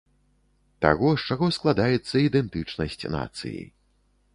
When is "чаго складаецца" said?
1.29-2.25